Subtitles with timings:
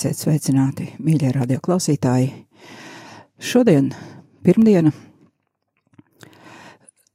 [0.00, 2.30] Esiet sveicināti, mīļie radioklausītāji!
[3.36, 3.90] Šodien,
[4.40, 4.94] pirmdiena,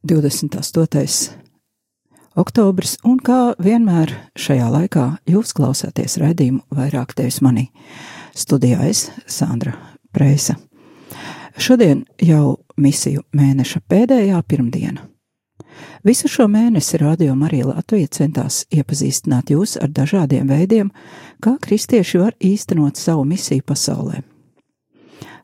[0.05, 1.31] 28.
[2.37, 7.71] oktobris, un kā vienmēr šajā laikā jūs klausāties raidījumu vairāk tevis manī.
[8.37, 9.73] Studijā es, Sandra
[10.13, 10.53] Preisa.
[11.57, 15.09] Šodien jau misiju mēneša pēdējā pirmdiena.
[16.05, 20.91] Visu šo mēnesi Radio Marija Latvija centās iepazīstināt jūs ar dažādiem veidiem,
[21.41, 24.21] kā kristieši var īstenot savu misiju pasaulē.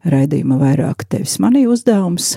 [0.05, 2.35] Raidījuma vairāk tevis manī uzdevums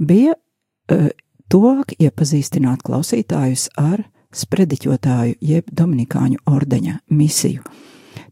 [0.00, 1.08] bija uh,
[1.52, 7.64] tuvāk iepazīstināt klausītājus ar sprediķotāju jeb dominikāņu ordeņa misiju.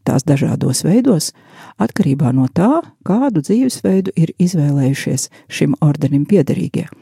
[0.01, 1.29] Tās dažādos veidos,
[1.77, 6.89] atkarībā no tā, kādu dzīvesveidu ir izvēlējušies šim ordenim piederīgie–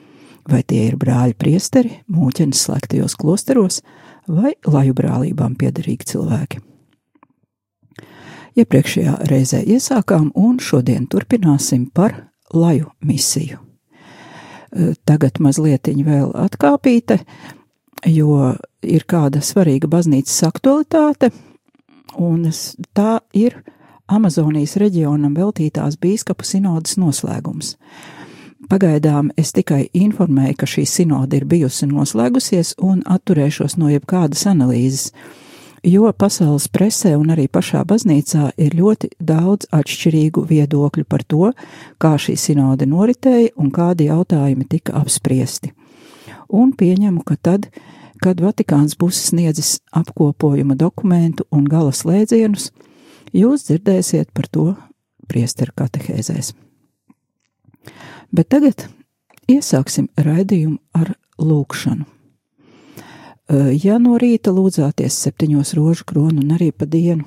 [0.50, 3.82] vai tie ir brāļi priesteri, mūķenes slēgtajos klosteros
[4.28, 6.62] vai laju brālībām piederīgi cilvēki.
[8.60, 12.16] Iepriekšējā reizē iesākām un šodien turpināsim par
[12.54, 13.62] laju misiju.
[15.06, 17.20] Tagad mazliet vēl atkāpīte,
[18.06, 18.54] jo
[18.86, 21.32] ir kāda svarīga baznīcas aktualitāte,
[22.18, 22.46] un
[22.94, 23.62] tā ir
[24.10, 27.76] Amazonijas reģionam veltītās bīskapu sinodas noslēgums.
[28.68, 35.14] Pagaidām es tikai informēju, ka šī sinode ir bijusi noslēgusies un atturēšos no jebkādas analīzes,
[35.88, 41.54] jo pasaules presē un arī pašā baznīcā ir ļoti daudz atšķirīgu viedokļu par to,
[42.04, 45.72] kā šī sinode noritēja un kādi jautājumi tika apspriesti.
[46.52, 47.72] Un pieņemu, ka tad,
[48.20, 52.74] kad Vatikāns būs sniedzis apkopojuma dokumentu un gala slēdzienus,
[53.32, 54.74] jūs dzirdēsiet par to
[55.32, 56.58] priesteru katehēzēs.
[58.32, 58.86] Bet tagad
[59.50, 62.06] iesāksim raidījumu ar lūkšanu.
[63.82, 67.26] Ja no rīta lūdzāties septiņos rožu kronu un arī pa dienu,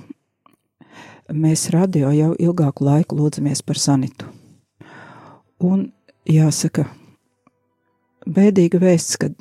[1.32, 4.28] mēs radio jau ilgāku laiku lūdzamies par sanitu.
[5.62, 5.88] Un
[6.30, 6.86] jāsaka,
[8.26, 9.32] bēdīga vēsts, ka,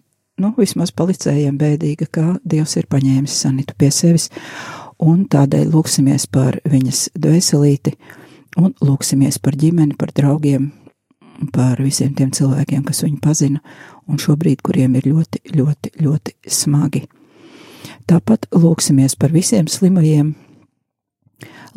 [0.41, 4.31] nu, vismaz policējiem bēdīga, kā Dievs ir paņēmis sanitu pie sevis,
[4.97, 7.93] un tādēļ lūksimies par viņas dvēselīti,
[8.57, 10.72] un lūksimies par ģimeni, par draugiem,
[11.50, 13.62] par visiem tiem cilvēkiem, kas viņu pazina,
[14.07, 17.06] un šobrīd, kuriem ir ļoti, ļoti, ļoti smagi.
[18.09, 20.34] Tāpat lūksimies par visiem slimajiem,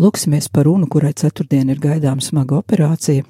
[0.00, 3.24] lūksimies par runu, kurai ceturtdien ir gaidām smaga operācija,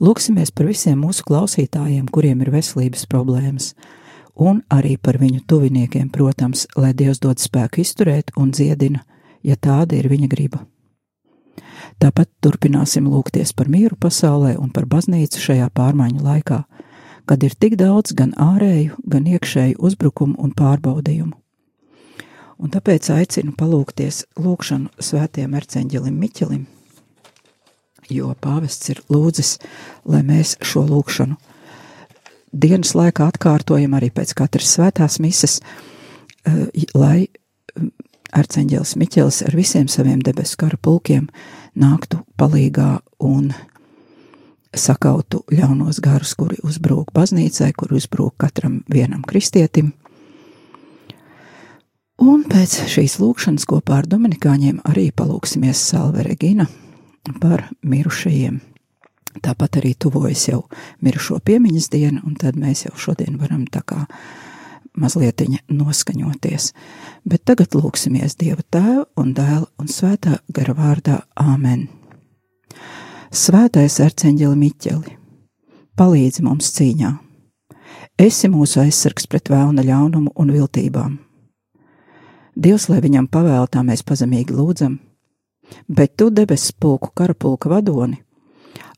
[0.00, 3.72] lūksimies par visiem mūsu klausītājiem, kuriem ir veselības problēmas,
[4.34, 9.04] un arī par viņu tuviniekiem, protams, lai Dievs dod spēku izturēt un dziedina,
[9.42, 10.66] ja tāda ir viņa griba.
[12.02, 16.58] Tāpat turpināsim lūgties par mieru pasaulē un par baznīcu šajā pārmaiņu laikā,
[17.30, 21.36] kad ir tik daudz gan ārēju, gan iekšēju uzbrukumu un pārbaudījumu.
[22.62, 26.66] Un tāpēc aicinu palūgties lūgšanu svētiem arcēņģelim Miķelim,
[28.10, 29.56] jo pāvests ir lūdzis,
[30.04, 31.38] lai mēs šo lūgšanu
[32.52, 35.60] dienas laikā atkārtojam arī pēc katras svētās mises,
[36.44, 37.28] eh, lai
[38.32, 41.28] arcēņģelis Miķelis ar visiem saviem debesu kara pulkiem
[41.78, 43.52] nāktu palīgā un
[44.72, 49.92] sakautu ļaunos garus, kuri uzbrūk baznīcai, kuri uzbrūk katram vienam kristietim.
[52.22, 56.68] Un pēc šīs lūkšanas kopā ar Dominikāņiem arī palūksimies Salve Regina
[57.42, 58.60] par mirušajiem.
[59.42, 60.60] Tāpat arī tuvojas jau
[61.00, 64.04] mirušo piemiņas diena, un tad mēs jau šodien varam tā kā
[64.96, 66.72] mazliet noskaņoties.
[67.24, 71.88] Bet tagad lūksimies Dieva tēva un dēla un svētā gara vārdā Āmen.
[73.32, 75.18] Svētais arcēnģeli Miķeli,
[75.96, 77.12] palīdzi mums cīņā!
[78.20, 81.14] Esi mūsu aizsargs pret vēlna ļaunumu un viltībām.
[82.52, 84.98] Dievs, lai viņam pavēltā mēs pazemīgi lūdzam,
[85.88, 88.18] bet tu debesu pulku karapulka vadoni,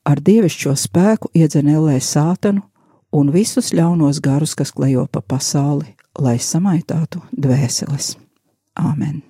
[0.04, 2.66] ar dievišķo spēku iedzenēlē sātanu
[3.14, 8.16] un visus ļaunos garus, kas klejo pa pasauli, lai samaitātu dvēseles.
[8.74, 9.22] Āmen!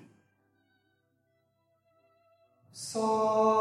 [2.75, 3.55] Salve,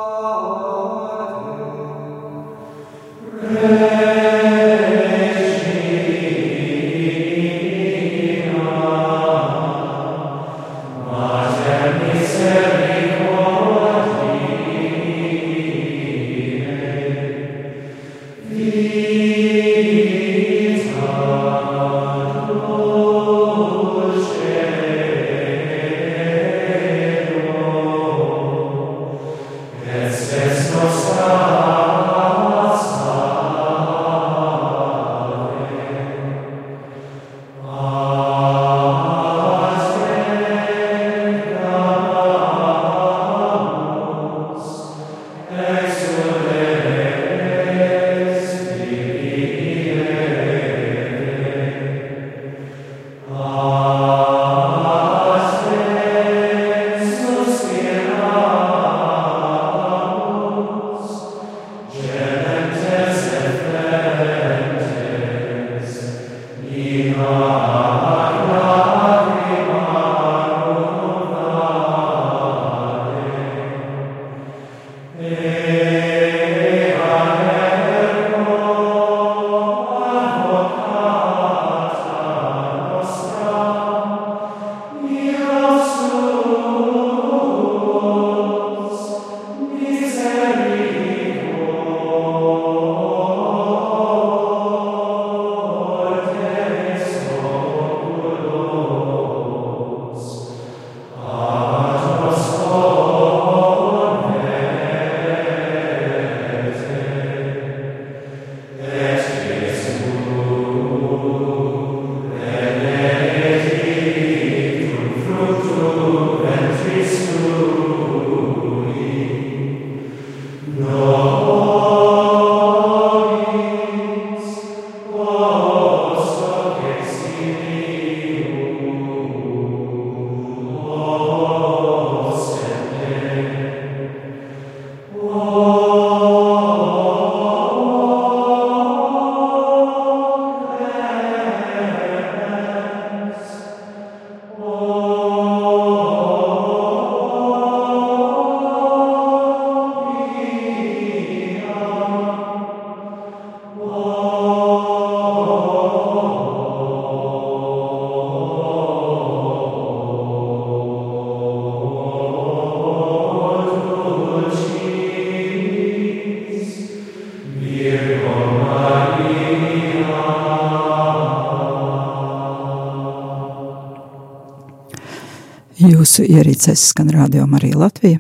[176.14, 178.20] Jūsu ierīces skan radio Marija Latvija.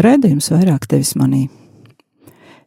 [0.00, 1.42] Redzījums vairāk tevis manī.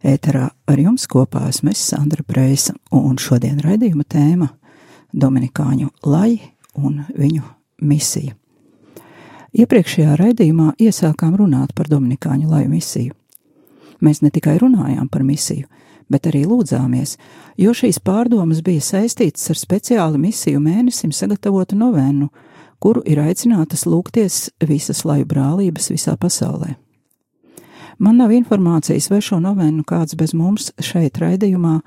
[0.05, 4.51] Ēterā ar jums kopā esmu es Sandra Preisa, un šodien raidījuma tēma-
[5.23, 6.37] Dominikāņu lai
[6.75, 7.41] un viņu
[7.81, 8.35] misija.
[9.57, 13.13] Iepriekšējā raidījumā iesākām runāt par Dominikāņu laju misiju.
[14.01, 15.65] Mēs ne tikai runājām par misiju,
[16.11, 17.17] bet arī lūdzāmies,
[17.57, 22.29] jo šīs pārdomas bija saistītas ar speciālu misiju mēnesim sagatavotu novēnu,
[22.83, 26.75] kuru ir aicinātas lūgties visas laju brālības visā pasaulē.
[27.97, 31.79] Man nav informācijas, vai šo novēnu kāds bez mums šeit raidījumā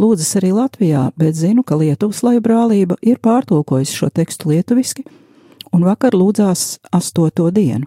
[0.00, 5.04] lūdzas arī Latvijā, bet zinu, ka Lietuvas laju brālība ir pārtulkojusi šo tekstu lietuviski
[5.72, 7.84] un vakar lūdzās astoto dienu.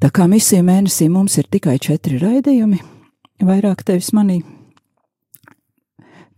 [0.00, 2.82] Tā kā misija mēnesī mums ir tikai četri raidījumi,
[3.44, 4.42] vairāk tevis manī,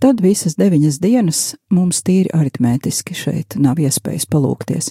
[0.02, 1.40] tad visas deviņas dienas
[1.70, 4.90] mums tīri aritmētiski šeit nav iespējas palūkties,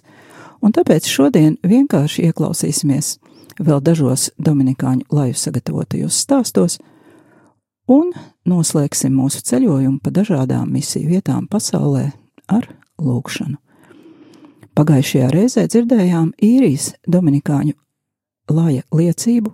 [0.63, 3.17] un tāpēc šodien vienkārši ieklausīsimies
[3.59, 6.77] vēl dažos Dominikāņu laju sagatavotajos stāstos,
[7.91, 8.13] un
[8.47, 12.07] noslēgsim mūsu ceļojumu pa dažādām misiju vietām pasaulē
[12.47, 12.69] ar
[13.01, 13.59] lūgšanu.
[14.79, 17.75] Pagājušajā reizē dzirdējām īrijas Dominikāņu
[18.51, 19.51] laja liecību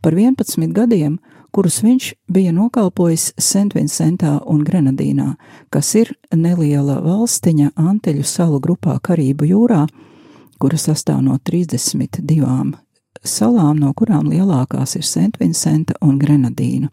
[0.00, 1.18] par 11 gadiem,
[1.54, 5.34] kurus viņš bija nokalpojis Sentvincentā un Grenadīnā,
[5.70, 9.84] kas ir neliela valstiņa Anteļu salu grupā Karību jūrā,
[10.58, 12.72] kura sastāv no 32
[13.24, 16.90] salām, no kurām lielākās ir Sentvincenta un Grenadīna.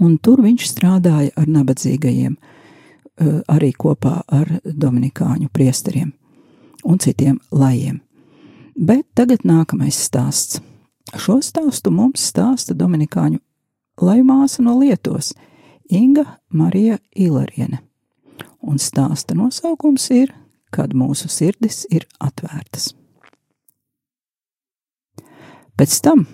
[0.00, 2.36] Un tur viņš strādāja ar nabadzīgajiem,
[3.48, 6.12] arī kopā ar dominikāņu priesteriem
[6.84, 8.00] un citiem lajiem.
[8.76, 10.60] Bet tagad nākamais stāsts.
[11.10, 13.40] Šo stāstu mums stāsta Dominikāņu
[14.00, 15.32] laimāsa no Lietuvas
[15.90, 17.82] Inga Marija Ilariene.
[18.62, 20.30] Un stāsta nosaukums ir,
[20.72, 22.92] kad mūsu sirdis ir atvērtas.
[25.76, 26.24] Pēc tam,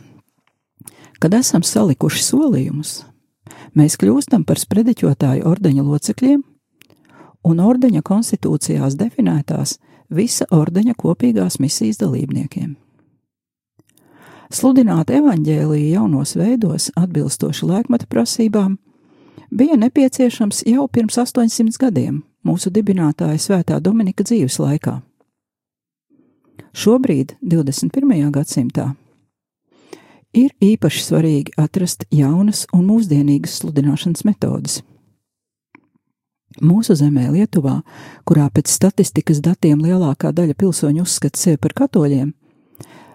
[1.18, 2.92] kad esam salikuši solījumus,
[3.78, 6.42] mēs kļūstam par sprediķotāju ordeņa locekļiem
[7.48, 9.78] un ordeņa konstitūcijās definētās
[10.10, 12.76] visa ordeņa kopīgās misijas dalībniekiem.
[14.48, 18.78] Sludināt evaņģēlīju jaunos veidos, atbilstoši laikmeta prasībām,
[19.50, 24.98] bija nepieciešams jau pirms 800 gadiem mūsu dibinātāja Svētā Dominika dzīves laikā.
[26.72, 28.30] Šobrīd, 21.
[28.32, 28.92] gadsimtā,
[30.32, 34.80] ir īpaši svarīgi atrast jaunas un mūsdienīgas sludināšanas metodes.
[36.64, 37.82] Mūsu zemē, Lietuvā,
[38.26, 42.32] kurā pēc statistikas datiem lielākā daļa pilsoņu uzskata sevi par katoļiem,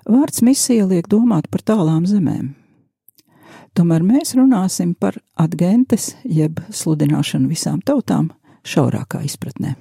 [0.05, 2.53] vārds misija liek domāt par tālām zemēm.
[3.73, 8.29] Tomēr mēs runāsim par adgentes, jeb sludināšanu visām tautām,
[8.63, 9.73] šaurākā izpratnē.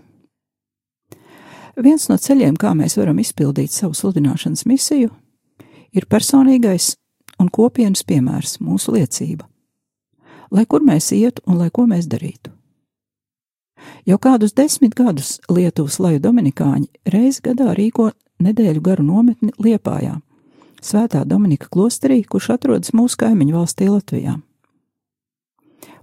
[1.76, 5.12] Viens no ceļiem, kā mēs varam izpildīt savu sludināšanas misiju,
[5.93, 6.95] ir personīgais
[7.41, 9.49] un kopienas piemērs, mūsu liecība.
[10.52, 12.52] Lai kur mēs ietu un lai ko mēs darītu.
[14.07, 18.11] Jau kādus desmit gadus Lietuvas laju dominikāņi reizi gadā rīko
[18.42, 20.18] nedēļu garu nometni Liepājā,
[20.82, 24.40] Svētā Dominika klosterī, kurš atrodas mūsu kaimiņu valstī Latvijā.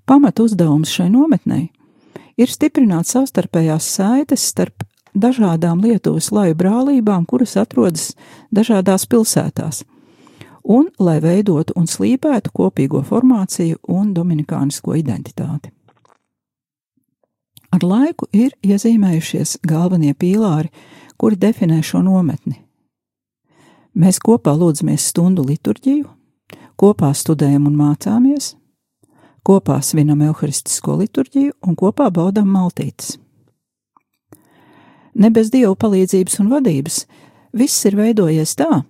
[0.08, 1.67] Pamat uzdevums šai nometnei
[2.39, 8.13] ir stiprināt savstarpējās saites starp dažādām Lietuvas laju brālībām, kuras atrodas
[8.55, 9.84] dažādās pilsētās,
[10.63, 15.74] un lai veidotu un slīpētu kopīgo formāciju un dominikānisko identitāti.
[17.69, 20.72] Ar laiku ir iezīmējušies galvenie pīlāri,
[21.20, 22.62] kuri definē šo nometni.
[24.00, 26.08] Mēs kopā lūdzamies stundu liturģiju,
[26.80, 28.54] kopā studējam un mācāmies,
[29.44, 33.18] kopā svinam evaharistisko liturģiju un kopā baudām maltītes.
[35.20, 37.02] Ne bez dievu palīdzības un vadības
[37.60, 38.84] viss ir veidojies tā,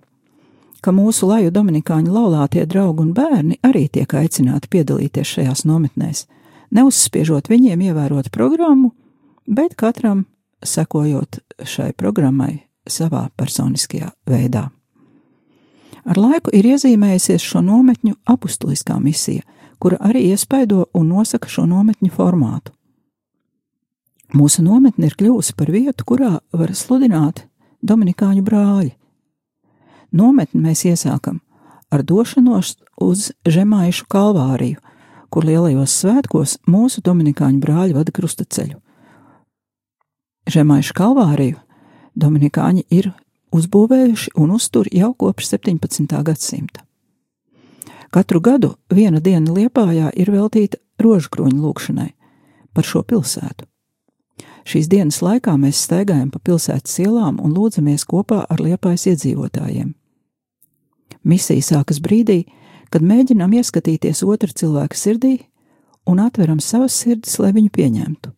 [0.80, 6.26] ka mūsu laju dominikāņu laulātie draugi un bērni arī tiek aicināti piedalīties šajās nometnēs–
[6.74, 8.92] neuzspiežot viņiem ievērot programmu,
[9.46, 10.24] bet katram
[10.62, 14.68] sekojot šai programmai savā personiskajā veidā.
[16.04, 19.44] Ar laiku ir iezīmējusies šo nometņu apustuliskā misija,
[19.80, 22.72] kura arī iespaido un nosaka šo nometņu formātu.
[24.36, 27.44] Mūsu nometne ir kļuvusi par vietu, kurā var sludināt
[27.82, 28.92] Dominikāņu brāļi.
[30.12, 31.40] Nometni mēs iesākam
[31.90, 34.78] ar došanos uz Žemaišu kalvāriju,
[35.30, 38.78] kur lielajos svētkos mūsu dominikāņu brāļi vada krustaceļu.
[40.50, 41.58] Žemaišu kalvāriju
[42.18, 43.12] dominikāņi ir
[43.54, 46.14] uzbūvējuši un uztur jau kopš 17.
[46.26, 46.82] gadsimta.
[48.10, 52.08] Katru gadu viena diena Liepājā ir veltīta rožkroņu lūkšanai
[52.74, 53.68] par šo pilsētu.
[54.66, 59.94] Šīs dienas laikā mēs staigājam pa pilsētas ielām un lūdzamies kopā ar liepais iedzīvotājiem.
[61.22, 62.42] Misija sākas brīdī,
[62.90, 65.36] kad mēģinām ieskatīties otra cilvēka sirdī
[66.10, 68.34] un atveram savas sirdis, lai viņu pieņemtu.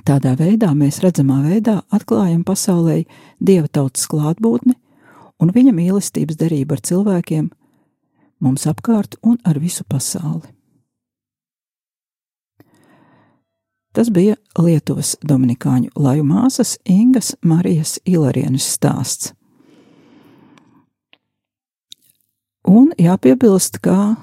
[0.00, 3.02] Tādā veidā mēs redzamā veidā atklājam pasaulē
[3.44, 4.72] dieva tautas klātbūtni
[5.42, 7.50] un viņa mīlestības derību ar cilvēkiem,
[8.40, 10.48] mums apkārt un ar visu pasauli.
[13.92, 19.34] Tas bija Lietuvas Dominikāņu laju māsas Ingas Marijas Ilarienes stāsts.
[22.64, 24.16] Un jāpiebilst, ka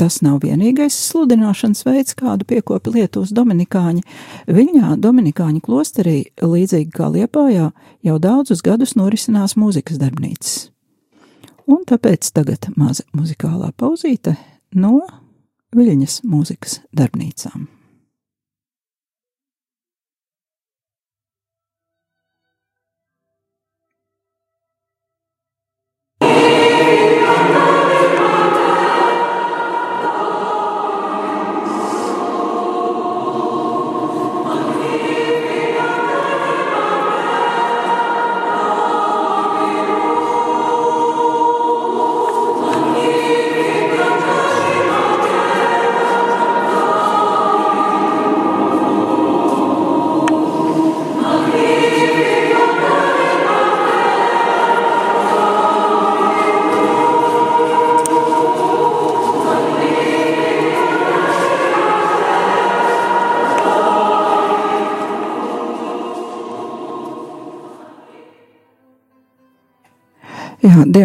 [0.00, 4.04] tas nav vienīgais sludināšanas veids, kādu piekopja Lietuvas Dominikāņi.
[4.46, 7.70] Viņā Dominikāņu klosterī, līdzīgi kā Liepājā,
[8.04, 10.56] jau daudzus gadus norisinās mūzikas darbnīcas.
[11.70, 14.36] Un tāpēc tagad maza muzikālā pauzīte
[14.76, 14.98] no
[15.74, 17.73] Viļņas mūzikas darbnīcām.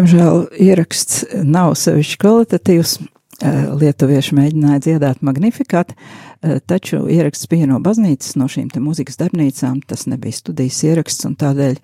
[0.00, 2.98] Diemžēl ieraksts nav sevišķi kvalitatīvs.
[3.40, 9.16] Eh, Lietuvieši mēģināja dziedāt magnifikāt, eh, taču ieraksts bija no baznīcas, no šīm te mūzikas
[9.20, 9.80] darbnīcām.
[9.86, 11.78] Tas nebija studijas ieraksts, un tādēļ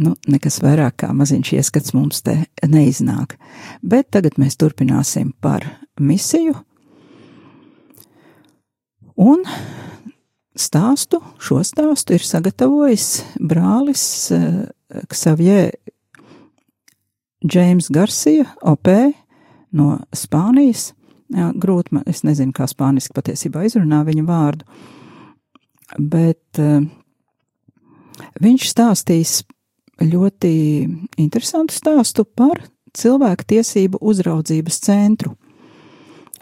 [0.00, 3.36] nu, nekas vairāk kā maziņš ieskats mums te neiznāk.
[3.82, 5.64] Bet tagad mēs turpināsim par
[6.00, 6.54] misiju.
[9.16, 9.44] Un
[10.56, 14.32] stāstu, šo stāstu ir sagatavojis brālis
[15.08, 15.70] Ksavjē
[17.46, 18.88] Džeims Garcia, OP
[19.72, 20.90] no Spānijas.
[21.30, 24.66] Jā, grūti, man, es nezinu, kā spāniski patiesībā izrunā viņa vārdu,
[25.96, 26.82] bet uh,
[28.42, 29.36] viņš stāstīs
[30.02, 30.52] ļoti
[31.22, 32.64] interesantu stāstu par
[32.98, 35.36] cilvēku tiesību uzraudzības centru.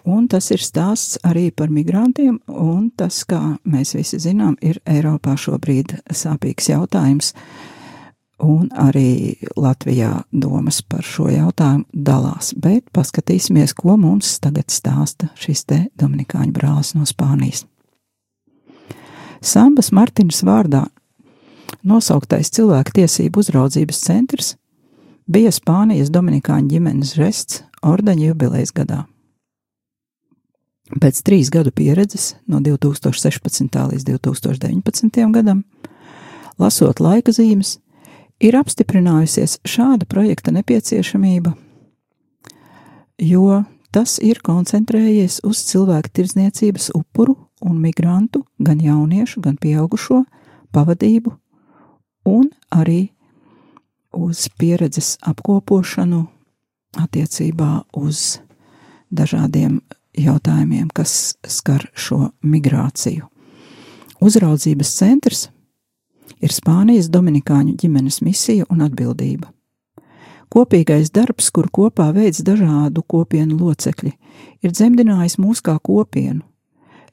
[0.08, 5.36] Un tas ir stāsts arī par migrantiem, un tas, kā mēs visi zinām, ir Eiropā
[5.36, 7.34] šobrīd sāpīgs jautājums.
[7.36, 7.77] Uh,
[8.44, 12.52] un arī Latvijā domas par šo jautājumu dalās.
[12.56, 17.66] Bet paskatīsimies, ko mums tagad stāsta šis te Dominikāņu brālis no Spānijas.
[19.40, 20.86] Sambas Martinas vārdā
[21.86, 24.54] nosauktais cilvēku tiesību uzraudzības centrs
[25.30, 29.04] bija Spānijas Dominikāņu ģimenes žests ordeņa jubilejas gadā.
[30.88, 33.68] Pēc trīs gadu pieredzes, no 2016.
[33.92, 35.20] līdz 2019.
[35.34, 35.60] gadam,
[36.58, 37.76] lasot laika zīmes,
[38.40, 41.54] ir apstiprinājusies šāda projekta nepieciešamība,
[43.18, 43.62] jo
[43.94, 50.22] tas ir koncentrējies uz cilvēku tirdzniecības upuru un migrantu, gan jauniešu, gan pieaugušo
[50.74, 51.32] pavadību,
[52.28, 53.08] un arī
[54.14, 56.26] uz pieredzes apkopošanu
[56.98, 58.38] attiecībā uz
[59.10, 59.80] dažādiem
[60.18, 63.28] jautājumiem, kas skar šo migrāciju.
[64.20, 65.46] Uzraudzības centrs
[66.40, 69.50] ir Spānijas Dominikāņu ģimenes misija un atbildība.
[70.48, 74.12] Kopīgais darbs, kur kopā veids dažādu kopienu locekļi,
[74.64, 76.40] ir dzemdinājis mūs kā kopienu,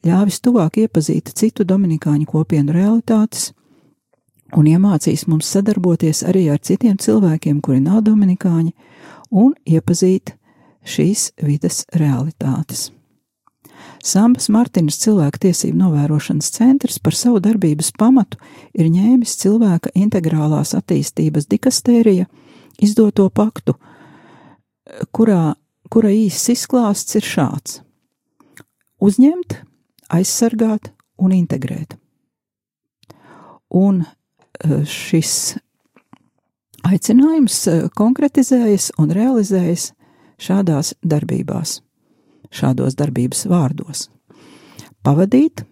[0.05, 3.51] ļāvis tuvāk iepazīt citu dominikāņu kopienu realitātes
[4.55, 8.73] un iemācījis mums sadarboties arī ar citiem cilvēkiem, kuri nav dominikāņi,
[9.32, 10.36] un iepazīt
[10.86, 12.91] šīs vides realitātes.
[14.06, 18.38] Sambas Martinas cilvēku tiesību novērošanas centrs par savu darbības pamatu
[18.78, 22.28] ir ņēmis cilvēka integrālās attīstības dikastērija
[22.86, 23.74] izdoto paktu,
[25.10, 25.56] kurā,
[25.89, 27.80] kura īsts izklāsts ir šāds:
[29.02, 29.58] uzņemt,
[30.13, 31.98] aizsargāt un integrēt.
[33.74, 35.56] Un e, šis
[36.86, 39.89] aicinājums e, konkretizējas un realizējas
[40.38, 41.80] šādās darbībās
[42.56, 44.08] šādos darbības vārdos.
[45.06, 45.65] Pavadīt,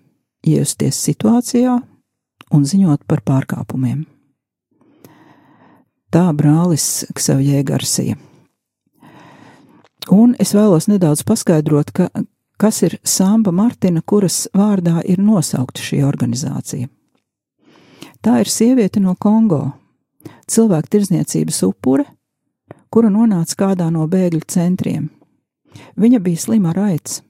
[0.46, 1.78] iejusties situācijā
[2.54, 4.04] un ziņot par pārkāpumiem.
[6.14, 8.20] Tā brālis Ksavjē Garsija.
[10.14, 12.10] Un es vēlos nedaudz paskaidrot, ka,
[12.62, 16.90] kas ir Samba Martina, kuras vārdā ir nosaukta šī organizācija.
[18.24, 19.72] Tā ir sieviete no Kongo,
[20.48, 22.06] cilvēku tirzniecības upure,
[22.94, 25.10] kura nonāca kādā no bēgļu centriem.
[25.96, 27.22] Viņa bija slima ar aids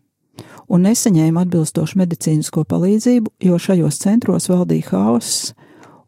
[0.71, 5.51] un nesaņēma atbilstošu medicīnisko palīdzību, jo šajos centros valdīja haoss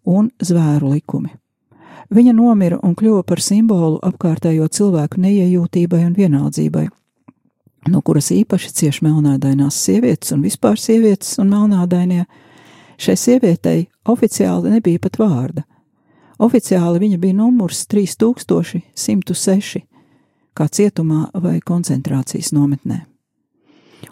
[0.09, 1.33] un zvēru likumi.
[2.13, 6.85] Viņa nomira un kļuva par simbolu apkārtējo cilvēku neiejūtībai un vienaldzībai,
[7.89, 12.25] no kuras īpaši cieši melnādainās sievietes un vispār sievietes un melnādainie.
[13.01, 15.65] Šai sievietei oficiāli nebija pat vārda.
[16.39, 19.81] Oficiāli viņa bija numurs 3106,
[20.55, 23.03] kā cietumā vai koncentrācijas nometnē.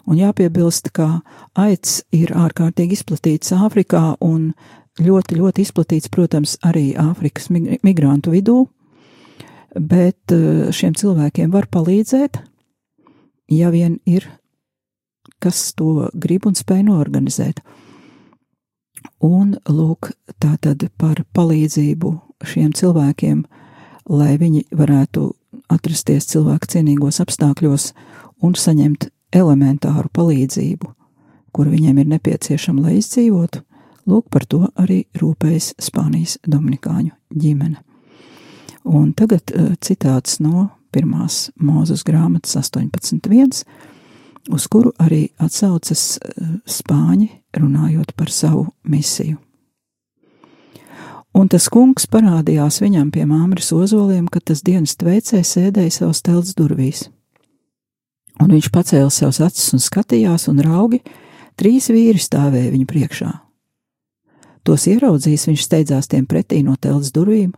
[0.04, 1.22] Un jāpiebilst, ka
[1.56, 4.52] aids ir ārkārtīgi izplatīts Āfrikā un
[5.00, 8.58] ļoti, ļoti izplatīts, protams, arī Āfrikas migrantu vidū,
[9.74, 12.40] bet eh, šiem cilvēkiem var palīdzēt,
[13.54, 14.28] ja vien ir
[15.44, 17.60] kas to grib un spēj noorganizēt.
[19.24, 22.12] Un lūk, tā tad par palīdzību
[22.44, 23.44] šiem cilvēkiem,
[24.12, 25.30] lai viņi varētu
[25.72, 27.90] atrasties cilvēku cienīgos apstākļos
[28.44, 30.90] un saņemt elementāru palīdzību,
[31.54, 33.62] kur viņiem ir nepieciešama, lai izdzīvotu,
[34.10, 37.80] lūk, par to arī rūpējas Spānijas Dominikāņu ģimene.
[38.84, 43.64] Un tagad uh, citāts no pirmās mūzes grāmatas 18.1,
[44.52, 49.40] uz kuru arī atsaucas uh, spāņi, runājot par savu misiju.
[51.34, 56.54] Un tas kungs parādījās viņam pie māmras ozoliem, kad tas dienas veicē sēdēja savas telts
[56.54, 57.08] durvīs.
[58.42, 61.00] Un viņš pacēla savus acis un skatījās, un raugi
[61.58, 63.32] trīs vīri stāvēja viņa priekšā.
[64.64, 67.50] Tos ieraudzījis, viņš steidzās tiem pretī no telts durvīm,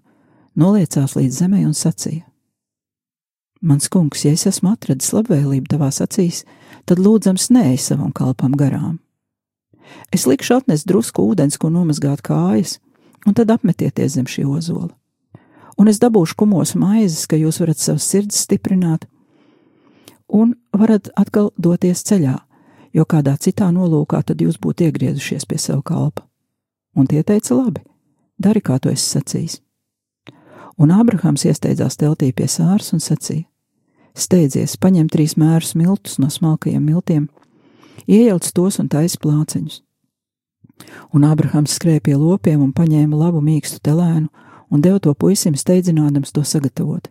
[0.57, 2.25] noliecās līdz zemē un sacīja:
[3.61, 6.45] Mans kungs, ja es esmu atradis labvēlību tavās acīs,
[6.89, 8.99] tad lūdzams neej savam kalpam garām.
[10.13, 12.81] Es likšu atnest drusku ūdens, ko nomazgāt kājas,
[13.27, 14.95] un tad apmetieties zem šī ozola.
[15.77, 19.05] Un es dabūšu kumos maizes, ka jūs varat savas sirds stiprināt,
[20.29, 22.39] un varat atkal doties ceļā,
[22.97, 26.25] jo kādā citā nolūkā tad jūs būtu iegriezušies pie sava kalpa.
[26.97, 27.83] Un tie teica, labi,
[28.41, 29.61] dari, kā tu esi sacījis.
[30.81, 33.45] Un Ābrahams iesteidzās teltī pie sārs un sacīja:
[34.17, 37.29] Steidzies, paņem trīs mērus miltus no smalkajiem miltiem,
[38.09, 39.83] iejauc tos un taisa plāceņus.
[41.15, 44.29] Un Ābrahams skrēja pie lopiem un paņēma labu mīkstu telēnu
[44.71, 47.09] un deva to puisim steidzinādams to sagatavot.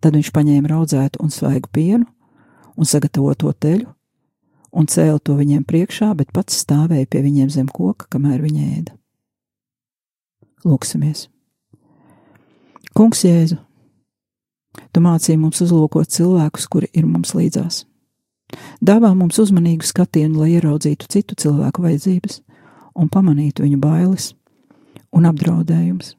[0.00, 2.06] Tad viņš paņēma raudzētu un svaigu pienu
[2.76, 3.88] un sagatavoto teļu
[4.74, 8.96] un cēla to viņiem priekšā, bet pats stāvēja pie viņiem zem koka, kamēr viņi ēda.
[10.66, 11.28] Lūksimies!
[12.94, 13.58] Kungs Jēzu,
[14.94, 17.84] tu mācīji mums uzlūkot cilvēkus, kuri ir mums līdzās.
[18.84, 22.40] Dāvā mums uzmanīgu skatienu, lai ieraudzītu citu cilvēku vajadzības
[23.00, 24.32] un pamanītu viņu bailes
[25.14, 26.14] un apdraudējumus.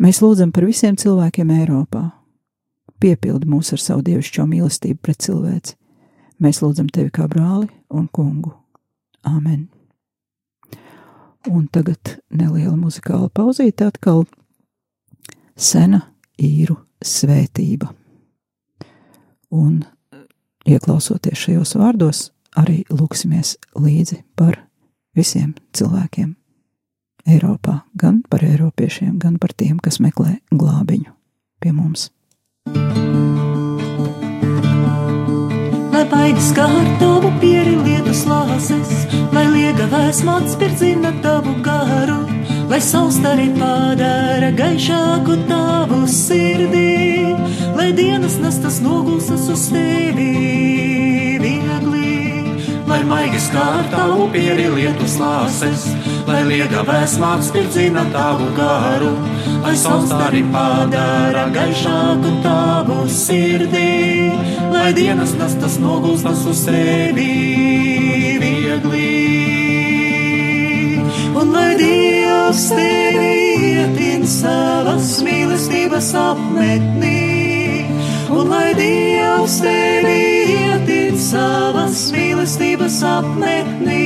[0.00, 2.04] Mēs lūdzam par visiem cilvēkiem Eiropā,
[3.02, 5.76] piepildi mūs ar savu dievišķo mīlestību pret cilvēci.
[6.40, 8.54] Mēs lūdzam tevi kā brāli un kungu.
[9.26, 9.68] Āmen!
[11.48, 14.26] Un tagad neliela muzikāla pauzīte atkal
[15.56, 16.02] sena
[16.40, 17.88] īru svētība.
[19.50, 19.80] Un
[20.68, 22.26] ieklausoties šajos vārdos,
[22.58, 24.58] arī lūksimies līdzi par
[25.16, 26.34] visiem cilvēkiem
[27.28, 31.12] Eiropā, gan par eiropiešiem, gan par tiem, kas meklē glābiņu
[31.60, 32.08] pie mums.
[35.90, 38.92] Lai baigas kā ar tavu pieri lietus lāses,
[39.34, 42.22] lai liega vēsma atspirdzina tavu garu,
[42.70, 47.34] lai saustari padara gaišāku tavu sirdī,
[47.74, 50.30] lai dienas nestas nogulsas uz tevi
[51.42, 52.14] viegli,
[52.86, 55.88] lai maigas kā ar tavu pieri lietus lāses,
[56.30, 59.14] lai liega vēsma atspirdzina tavu garu
[59.64, 64.30] lai saulstari padara gaišāku tavu sirdī,
[64.72, 67.32] lai dienas nastas nogulstas uz sevi
[68.40, 69.10] viegli.
[71.40, 71.70] Un lai
[72.50, 73.26] Dievs tevi
[73.62, 77.20] ietin savas mīlestības apmetnī,
[78.26, 80.16] un lai Dievs tevi
[80.56, 84.00] ietin savas mīlestības apmetnī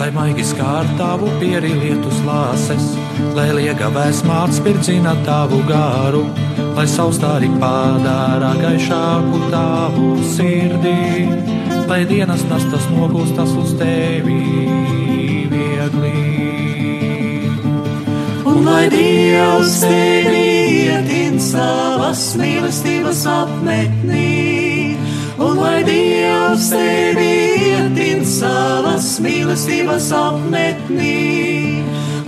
[0.00, 2.88] lai maigi skār tavu pieri lietus lāses,
[3.36, 6.24] lai liega vēsmā atspirdzina tavu gāru,
[6.78, 11.28] lai saustāri padara gaišāku tavu sirdī,
[11.92, 14.40] lai dienas nastas nogulstas uz tevi
[15.52, 16.21] viegli.
[18.62, 24.28] Un lai Dievs tevi ietin savas mīlestības apmetnī,
[25.34, 27.32] un lai Dievs tevi
[27.72, 31.16] ietin savas mīlestības apmetnī,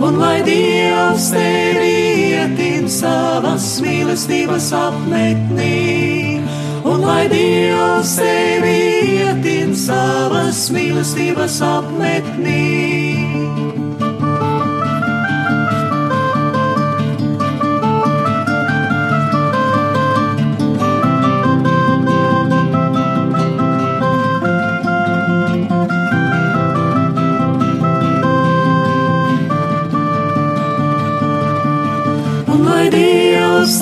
[0.03, 1.95] un lai Dievs tevi
[2.33, 5.71] ietin savas mīlestības apmetnī,
[6.83, 8.75] un lai Dievs tevi
[9.21, 13.74] ietin savas mīlestības apmetnī.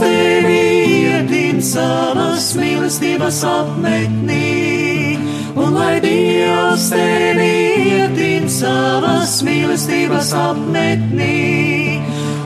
[0.04, 0.64] Dievs tevi
[1.08, 5.16] iedin savas mīlestības apmetnī,
[5.56, 7.54] un lai Dievs tevi
[7.94, 12.02] iedin savas mīlestības apmetnī,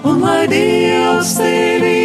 [0.05, 1.95] un lai Dievs tevi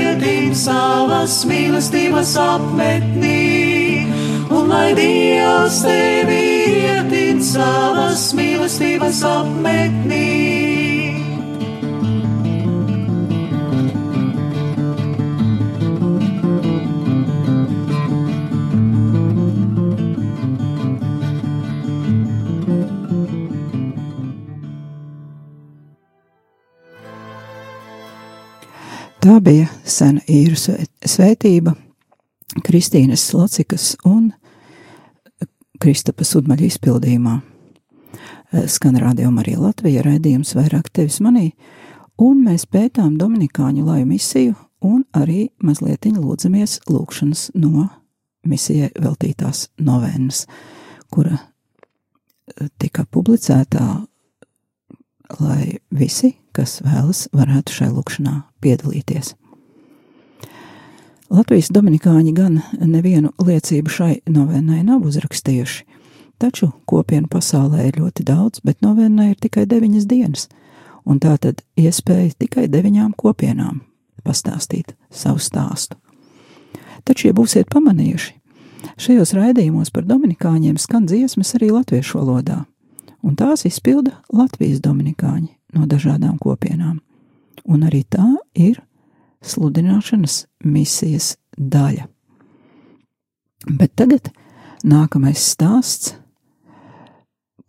[0.00, 4.08] iedin savas mīlestības apmetnī,
[4.48, 6.42] un lai Dievs tevi
[6.86, 10.61] iedin savas mīlestības apmetnī.
[29.22, 31.76] Tā bija sena īru svē- svētība,
[32.66, 34.32] Kristīnas Locikas un
[35.78, 37.36] Kristapas Udmaļa izpildījumā.
[38.52, 41.52] Eh, Skan rādījuma arī Latvija raidījums vairāk tevis manī,
[42.18, 47.90] un mēs pētām Dominikāņu laju misiju un arī mazliet lūdzamies lūkšanas no
[48.44, 50.46] misijai veltītās novēnas,
[51.10, 54.04] kura eh, tika publicētā,
[55.38, 59.34] lai visi, kas vēlas, varētu šai lūkšanā piedalīties.
[61.32, 65.86] Latvijas dominikāņi gan nevienu liecību šai novēnai nav uzrakstījuši,
[66.42, 70.48] taču kopienu pasaulē ir ļoti daudz, bet novēnai ir tikai deviņas dienas,
[71.08, 73.80] un tā tad iespēja tikai deviņām kopienām
[74.26, 75.96] pastāstīt savu stāstu.
[77.08, 78.34] Taču, ja būsiet pamanījuši,
[79.00, 82.60] šajos raidījumos par dominikāņiem skan dziesmas arī latviešu valodā,
[83.22, 85.48] un tās izpilda Latvijas dominikāņi
[85.78, 87.00] no dažādām kopienām,
[87.64, 88.80] un arī tā ir
[89.42, 92.06] sludināšanas misijas daļa.
[93.70, 94.32] Bet tagad
[94.82, 96.16] nākamais stāsts,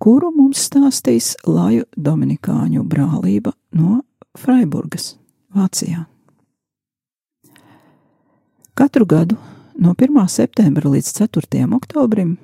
[0.02, 4.02] kuru mums stāstīs Laju Dominikāņu brālība no
[4.38, 5.14] Freiburgas,
[5.54, 6.08] Vācijā.
[8.74, 9.38] Katru gadu
[9.78, 10.18] no 1.
[10.28, 11.68] septembra līdz 4.
[11.78, 12.38] oktobrim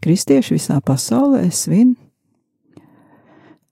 [0.00, 1.94] kristieši visā pasaulē svin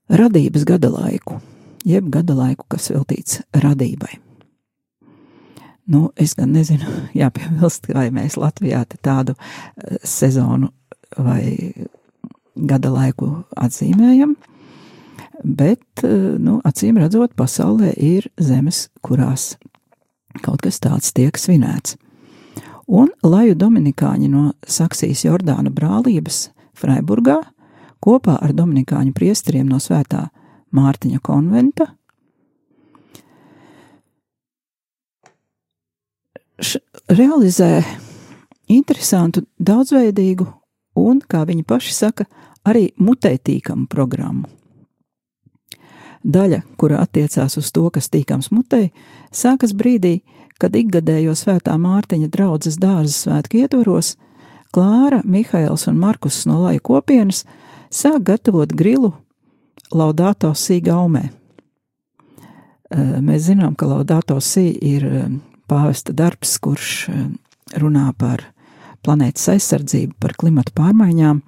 [0.09, 1.39] radības gada laiku,
[1.85, 4.17] jeb gada laiku, kas veltīts radībai.
[5.85, 6.89] Nu, es gan nezinu,
[7.21, 10.71] jāpiebilst, vai mēs Latvijā tādu eh, sezonu
[11.17, 11.71] vai
[12.55, 14.33] gada laiku atzīmējam,
[15.43, 19.53] bet, eh, nu, acīm redzot, pasaulē ir zemes, kurās
[20.43, 21.95] kaut kas tāds tiek svinēts.
[22.85, 27.39] Un Laju Dominikāņi no Saksijas Jordāna brālības Freiburgā
[28.03, 30.27] kopā ar Dominikāņu priesteriem no Svētā
[30.75, 31.89] Mārtiņa konventa
[36.59, 36.79] š,
[37.11, 37.83] realizē
[38.71, 40.47] interesantu, daudzveidīgu
[40.99, 42.27] un, kā viņi paši saka,
[42.65, 44.47] arī mutē tīkamu programmu.
[46.25, 48.87] Daļa, kura attiecās uz to, kas tīkams mutē,
[49.29, 50.23] sākas brīdī,
[50.57, 54.15] kad ikgadējo svētā Mārtiņa draudzes dārza svētku ietvaros
[54.73, 57.43] Klāra, Mihails un Markus no Laja kopienas
[57.93, 59.13] sāk gatavot grilu
[59.93, 61.27] Laudāto Sī gaumē.
[62.95, 65.05] Mēs zinām, ka Laudāto Sī ir
[65.69, 67.09] pāvesta darbs, kurš
[67.81, 68.47] runā par
[69.05, 71.41] planētas aizsardzību, par klimatu pārmaiņām,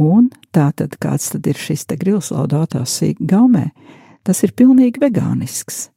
[0.00, 3.70] un tā tad kāds tad ir šis te grils Laudāto Sī gaumē,
[4.24, 5.88] tas ir pilnīgi vegānisks,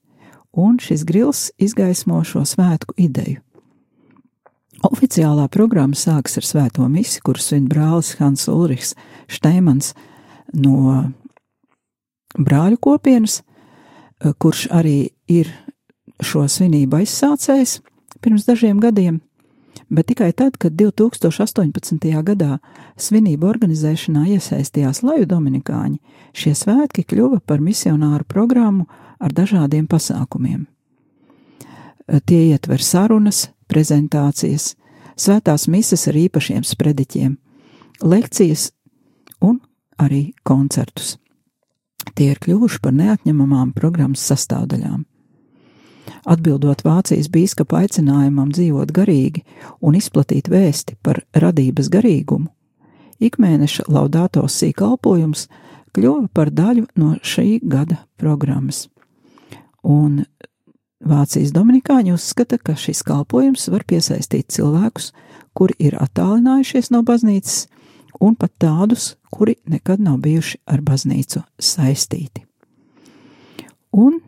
[0.51, 3.41] un šis grils izgaismo šo svētku ideju.
[4.85, 8.93] Oficiālā programma sākas ar svēto misi, kuru svin brālis Hans Ulrichs
[9.31, 9.93] Šteimans
[10.53, 11.13] no
[12.37, 13.41] brāļu kopienas,
[14.39, 15.51] kurš arī ir
[16.23, 17.79] šo svinību aizsācējs
[18.23, 19.19] pirms dažiem gadiem,
[19.89, 21.99] bet tikai tad, kad 2018.
[22.25, 22.59] gadā
[22.97, 25.99] svinību organizēšanā iesaistījās Laju Dominikāņi,
[26.33, 28.87] šie svētki kļuva par misionāru programmu
[29.19, 30.65] ar dažādiem pasākumiem.
[32.25, 34.75] Tie ietver sarunas, prezentācijas,
[35.17, 37.37] svētās mises ar īpašiem sprediķiem,
[38.05, 38.69] lekcijas
[39.41, 39.59] un
[40.01, 41.15] arī koncertus.
[42.15, 45.03] Tie ir kļuvuši par neatņemamām programmas sastāvdaļām.
[46.25, 49.43] Atbildot Vācijas biskupa aicinājumam dzīvot garīgi
[49.81, 52.49] un izplatīt vēsti par radības garīgumu,
[53.21, 55.47] ikmēneša laudātos sīkalpojums
[55.95, 58.86] kļuva par daļu no šī gada programmas.
[59.86, 60.23] Un
[61.05, 65.12] Vācijas dominikāņi uzskata, ka šis kalpojums var piesaistīt cilvēkus,
[65.53, 67.67] kuri ir attālinājušies no baznīcas,
[68.19, 72.45] un pat tādus, kuri nekad nav bijuši ar baznīcu saistīti.
[73.95, 74.19] Un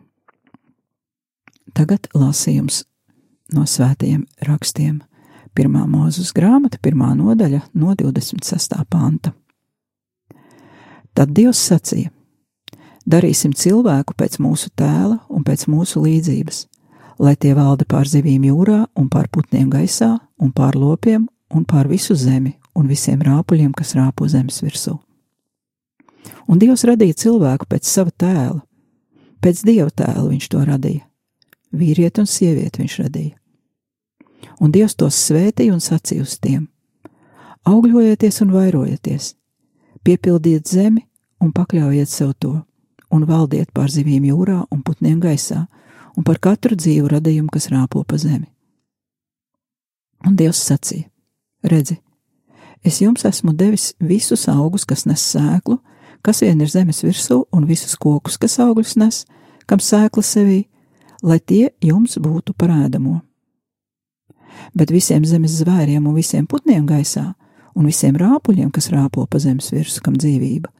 [1.76, 2.84] tagad lasījums
[3.54, 5.02] no svētajiem rakstiem.
[5.56, 8.76] Pirmā mūzes grāmata, pirmā nodaļa no 26.
[8.90, 9.32] panta.
[11.18, 12.12] Tad Dievs sacīja:
[13.08, 16.66] Darīsim cilvēku pēc mūsu tēla un pēc mūsu līdzības,
[17.18, 21.88] lai tie valda pār zivīm jūrā un pār putniem gaisā un pār lopiem un pār
[21.90, 24.94] visu zemi un visiem rāpuļiem, kas rāpo zemes virsū.
[26.48, 28.60] Un Dievs radīja cilvēku pēc sava tēla,
[29.42, 31.04] pēc dieva tēla viņš to radīja.
[31.74, 33.34] Vīrieti un sievieti viņš radīja.
[34.62, 36.68] Un Dievs tos svētīja un sacīja uz tiem:
[37.68, 39.34] Augļojieties un vairojieties,
[40.06, 41.04] piepildiet zemi
[41.44, 42.54] un pakļaujiet sev to,
[43.12, 45.66] un valdiet pār zivīm jūrā un putniem gaisā,
[46.16, 48.48] un par katru dzīvu radījumu, kas rāpo pa zemi.
[50.26, 51.10] Un Dievs sacīja:
[51.62, 52.00] Redzi,
[52.84, 55.78] es jums esmu devis visus augus, kas nes sēklu,
[56.22, 59.22] kas vien ir zemes virsū, un visus kokus, kas augļus nes,
[59.66, 60.60] kam sēkla sevī,
[61.22, 63.20] lai tie jums būtu parādamo.
[64.74, 67.32] Bet visiem zemes zvēriem un visiem putniem gaisā,
[67.78, 70.70] un visiem rāpuļiem, kas rāpo pa zemes virsmu, kam dzīvība,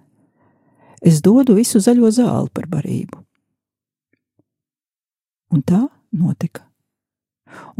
[1.02, 3.22] es dodu visu zaļo zāli par barību.
[5.54, 6.64] Un tā notika.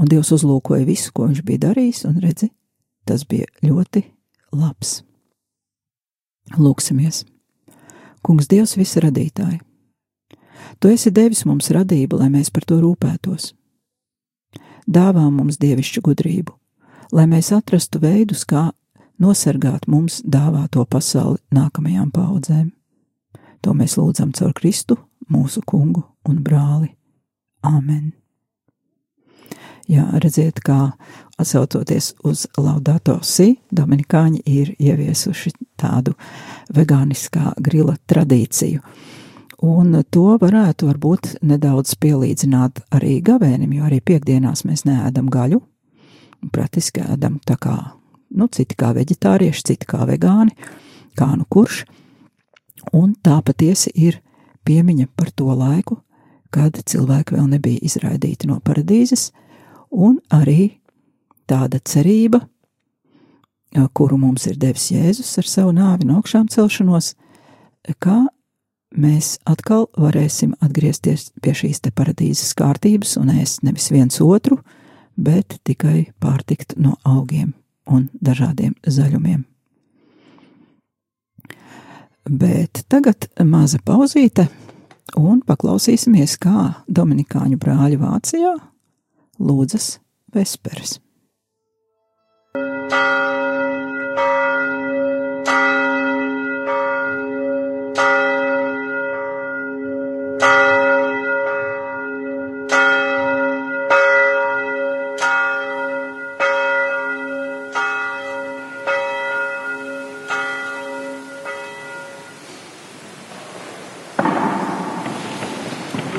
[0.00, 2.48] Un Dievs uzlūkoja visu, ko viņš bija darījis, un redzi,
[3.08, 4.04] tas bija ļoti
[4.52, 5.00] labs.
[6.56, 7.24] Lūksimies!
[8.24, 9.60] Kungs, Dievs, visa radītāja!
[10.78, 13.52] Tu esi devis mums radību, lai mēs par to rūpētos.
[14.88, 16.54] Dāvā mums dievišķu gudrību,
[17.12, 18.70] lai mēs atrastu veidus, kā
[19.20, 22.70] nosargāt mums dāvāto pasauli nākamajām paudzēm.
[23.64, 24.96] To mēs lūdzam caur Kristu,
[25.28, 26.94] mūsu kungu un brāli.
[27.66, 28.12] Āmen!
[29.88, 30.90] Jā, redziet, kā
[31.40, 36.12] atsaucoties uz Laudato Si, Dominikāņi ir ieviesuši tādu
[36.76, 38.82] vegāniskā grila tradīciju.
[39.64, 45.62] Un to varētu varbūt nedaudz pielīdzināt arī gavēnim, jo arī piekdienās mēs neēdam gaļu.
[46.52, 47.78] Praktiski ēdam tā kā,
[48.36, 50.52] nu, citi kā veģetārieši, citi kā vegāni,
[51.18, 51.86] kā nu kurš.
[52.92, 54.20] Un tā patiesi ir
[54.68, 56.02] piemiņa par to laiku,
[56.54, 59.30] kad cilvēki vēl nebija izraidīti no paradīzes,
[59.90, 60.78] un arī
[61.48, 62.42] tāda cerība,
[63.92, 67.14] kuru mums ir devis Jēzus ar savu nāvi un augšām celšanos,
[68.02, 68.24] kā
[68.96, 74.60] mēs atkal varēsim atgriezties pie šīs te paradīzes kārtības un ēst nevis viens otru,
[75.16, 77.52] bet tikai pārtikt no augiem
[77.88, 79.44] un dažādiem zaļumiem.
[82.28, 84.44] Bet tagad maza pauzīte,
[85.16, 88.52] un paklausīsimies, kā Dominikāņu brāļi Vācijā
[89.38, 89.98] lūdzas
[90.34, 90.98] vesperes.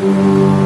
[0.01, 0.59] Amen.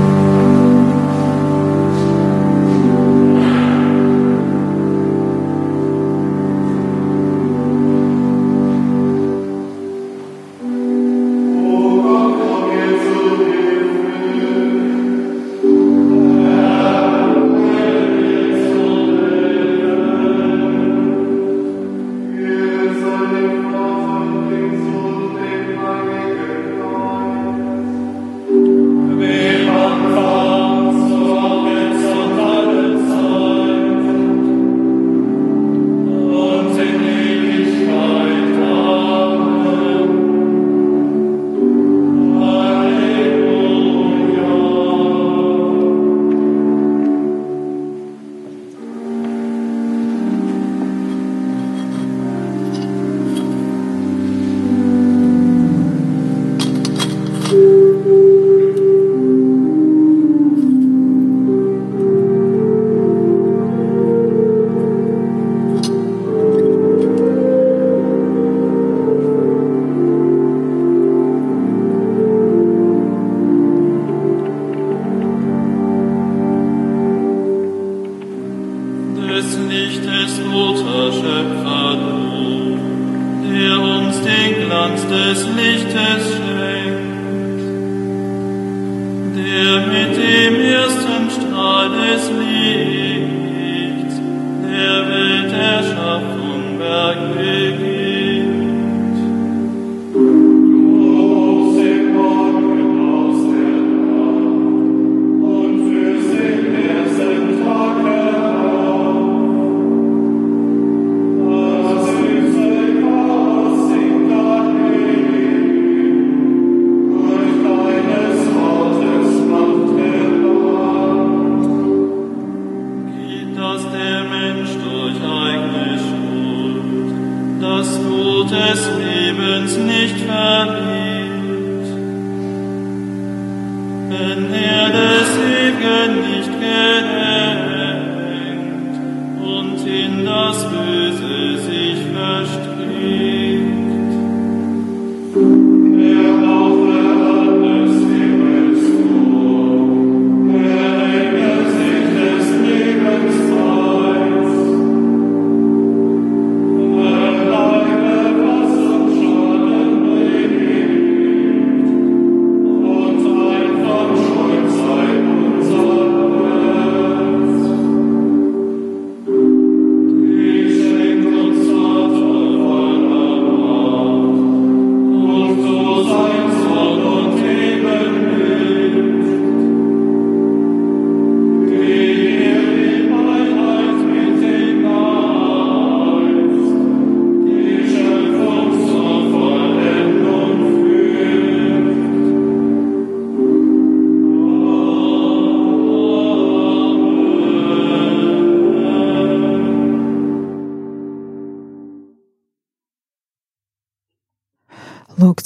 [91.84, 92.43] Johannes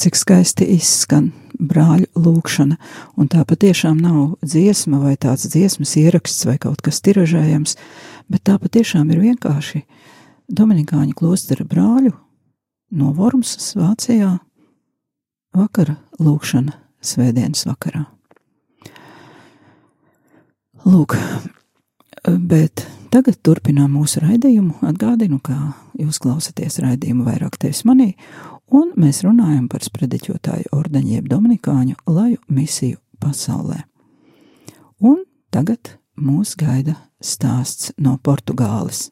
[0.07, 2.77] cik skaisti izskan brāļu lūkšana,
[3.19, 7.75] un tā patiešām nav dziesma vai tāds dziesmas ieraksts vai kaut kas tiražējams,
[8.31, 9.83] bet tā patiešām ir vienkārši
[10.47, 12.13] Dominikāņu klostera brāļu
[12.95, 14.37] no Vormsas Vācijā
[15.57, 18.05] vakara lūkšana svētdienas vakarā.
[20.87, 21.17] Lūk,
[22.23, 24.77] bet tagad turpinām mūsu raidījumu.
[24.87, 28.13] Atgādinu, kā jūs klausāties raidījumu vairāk tevis manī,
[28.73, 33.83] un mēs runājam par sprediķotāju ordeņu jeb dominikāņu laju misiju pasaulē.
[34.99, 39.09] Un tagad mūs gaida stāsts no Portugāles.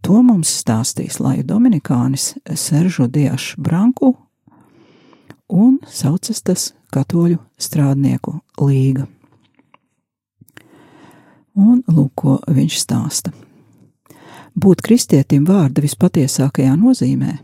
[0.00, 4.14] To mums stāstīs laju dominikānis Seržu Diašs Branku
[5.50, 9.06] un saucas tas katoļu strādnieku līga.
[11.60, 13.32] Un lūk, ko viņš stāsta.
[14.54, 17.36] Būt kristietim vārda vispatiesākajā nozīmē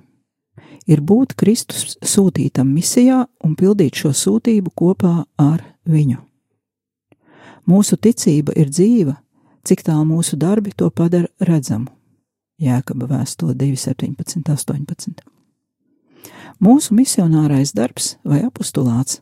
[0.87, 6.23] ir būt Kristus sūtītam misijā un pildīt šo sūtību kopā ar viņu.
[7.67, 9.17] Mūsu ticība ir dzīva,
[9.67, 11.91] cik tālu mūsu darbi to padara redzamu.
[12.63, 15.25] Jēkaba vēstule 2, 17, 18.
[16.63, 19.21] Mūsu misionārais darbs vai apustulāts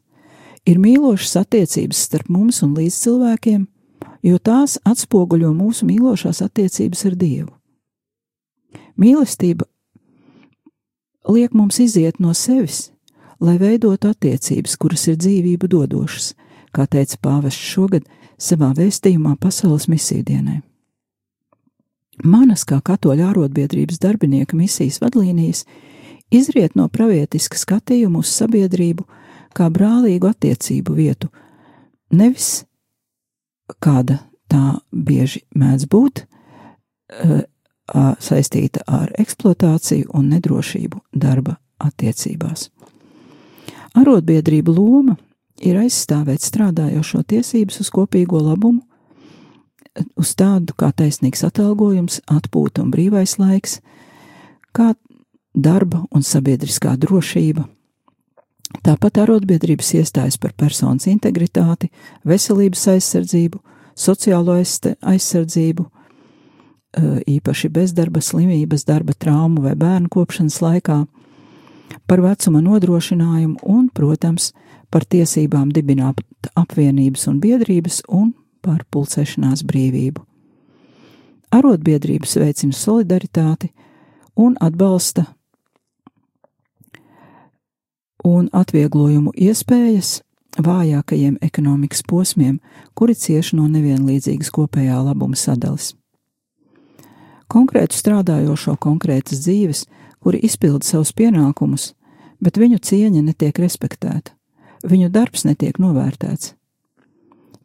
[0.69, 3.65] ir mīlošas attiecības starp mums un līdz cilvēkiem,
[4.23, 7.53] jo tās atspoguļo mūsu mīlošās attiecības ar Dievu.
[9.01, 9.67] Mīlestība
[11.29, 12.91] liek mums iziet no sevis,
[13.41, 16.33] lai veidotu attiecības, kuras ir dzīvību dodošas,
[16.75, 18.07] kā teica pāvests šogad
[18.39, 20.61] savā vēstījumā Pasaules misiju dienai.
[22.25, 25.65] Manas kā katoļu ārotbiedrības darbinieka misijas vadlīnijas
[26.31, 29.07] izriet no pravietiska skatījuma uz sabiedrību
[29.55, 31.31] kā brālīgu attiecību vietu,
[32.15, 32.65] nevis
[33.83, 34.21] kāda
[34.51, 36.25] tā bieži mēdz būt,
[37.93, 42.71] saistīta ar eksploatāciju un nedrošību darba attiecībās.
[43.95, 45.17] Arotbiedrība loma
[45.63, 48.83] ir aizstāvēt strādājošo tiesības uz kopīgo labumu,
[50.19, 53.79] uz tādu kā taisnīgs atalgojums, atpūta un brīvais laiks,
[54.75, 54.95] kā
[55.55, 57.69] darba un sabiedriskā drošība.
[58.83, 61.93] Tāpat arotbiedrības iestājas par personas integritāti,
[62.27, 63.61] veselības aizsardzību,
[63.95, 65.87] sociālo aizsardzību,
[66.97, 71.05] īpaši bezdarba, slimības, darba traumu vai bērnu kopšanas laikā,
[72.07, 74.53] par vecuma nodrošinājumu un, protams,
[74.91, 76.21] par tiesībām dibināt
[76.55, 78.33] apvienības un biedrības un
[78.63, 80.23] par pulcēšanās brīvību.
[81.55, 83.71] Arotbiedrības veicina solidaritāti
[84.37, 85.27] un atbalsta
[88.25, 90.21] un atvieglojumu iespējas
[90.65, 92.61] vājākajiem ekonomikas posmiem,
[92.95, 95.93] kuri cieši no nevienlīdzīgas kopējā labuma sadalas.
[97.53, 99.85] Konkrētu strādājošo konkrētas dzīves,
[100.25, 101.93] kuri izpilda savus pienākumus,
[102.41, 104.33] bet viņu cieņa netiek respektēta,
[104.85, 106.55] viņu darbs netiek novērtēts.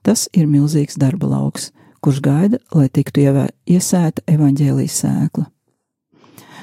[0.03, 1.71] Tas ir milzīgs darba lauks,
[2.03, 3.23] kurš gaida, lai tiktu
[3.67, 5.47] iesēta evaņģēlijas sēkla.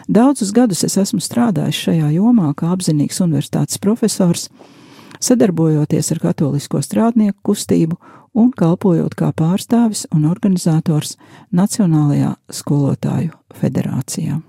[0.06, 4.46] Daudzus gadus es esmu strādājis šajā jomā kā apzinīgs universitātes profesors,
[5.18, 7.98] sadarbojoties ar katolisko strādnieku kustību
[8.36, 11.16] un kalpojot kā pārstāvis un organizators
[11.56, 14.40] Nacionālajā skolotāju federācijā.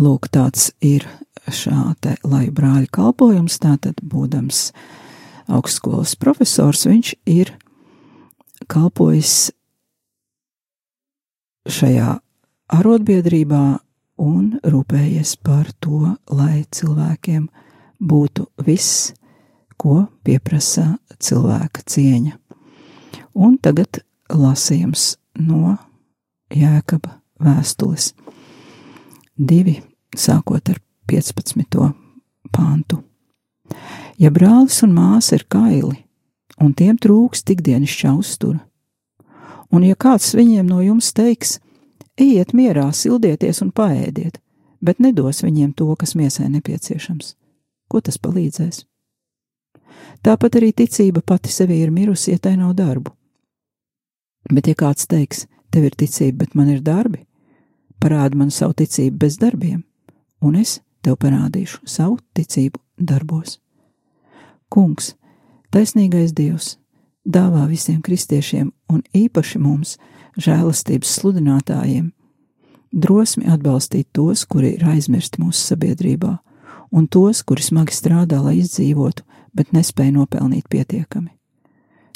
[0.00, 1.06] Lūk, tāds ir
[1.50, 4.70] šā te laju brāļa kalpojums, tātad būdams
[5.50, 7.54] augstskolas profesors, viņš ir
[8.70, 9.50] kalpojis
[11.70, 12.18] šajā
[12.70, 13.64] arotbiedrībā
[14.20, 17.48] un rūpējies par to, lai cilvēkiem
[18.00, 19.10] būtu viss,
[19.80, 22.36] ko pieprasa cilvēka cieņa.
[23.40, 25.76] Un tagad lasījums no
[26.52, 28.12] Jēkaba vēstules.
[29.40, 29.78] Divi,
[30.16, 31.78] sākot ar 15.
[32.52, 33.00] pāntu.
[34.20, 36.02] Ja brālis un māsa ir kaili,
[36.60, 38.60] un tiem trūks ikdienišķā uztura,
[39.72, 41.56] un ja kāds viņiem no jums teiks,
[42.20, 44.42] ejiet mierā, sildieties un paēdiet,
[44.82, 47.34] bet nedos viņiem to, kas miesai nepieciešams,
[47.88, 48.89] ko tas palīdzēs?
[50.24, 53.12] Tāpat arī ticība pati sevi ir mirusi, ja tai nav darbu.
[54.50, 57.24] Bet, ja kāds teiks, tev ir ticība, bet man ir darbi,
[58.00, 59.82] parādi man savu ticību bez darbiem,
[60.40, 63.58] un es tev parādīšu savu ticību darbos.
[64.70, 65.14] Kungs,
[65.74, 66.76] taisnīgais Dievs,
[67.24, 69.96] dāvā visiem kristiešiem un īpaši mums,
[70.40, 72.10] žēlastības sludinātājiem,
[72.92, 76.36] drosmi atbalstīt tos, kuri ir aizmirsti mūsu sabiedrībā,
[76.90, 79.24] un tos, kuri smagi strādā, lai izdzīvotu,
[79.54, 81.30] bet nespēja nopelnīt pietiekami.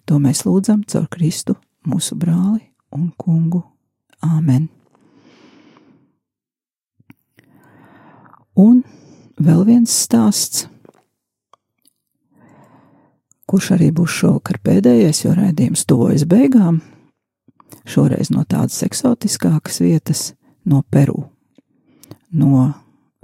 [0.04, 1.56] To mēs lūdzam caur Kristu,
[1.88, 3.62] mūsu brāli un kungu.
[4.24, 4.68] Āmen!
[8.54, 8.84] Un
[9.42, 10.68] vēl viens stāsts,
[13.50, 16.80] kurš arī būs šovakar pēdējais, jo raidījums tuvojas beigām.
[17.84, 20.22] Šoreiz no tādas eksotiskākas vietas,
[20.64, 21.26] no Peru.
[22.32, 22.70] No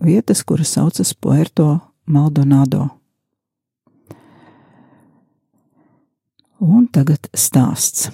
[0.03, 3.00] vietas, kuras saucas Puerto Maldonado.
[6.61, 8.11] Un tagad stāsts.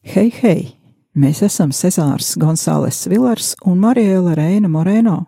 [0.00, 0.78] Hei, hei!
[1.12, 5.26] Mēs esam Cezārs Gonzāles Vilars un Mariela Reina Moreno,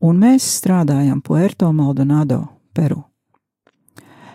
[0.00, 3.02] un mēs strādājam Puerto Maldonado, Peru.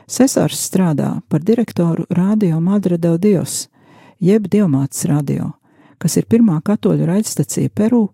[0.06, 3.66] Cezārs strādā par direktoru Radio Madre del Dios,
[4.22, 5.56] jeb Dievmātes radio,
[5.98, 8.12] kas ir pirmā katoļu raidstacija Peru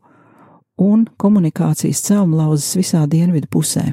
[0.79, 3.89] un komunikācijas caumlauzes visā dienvidu pusē.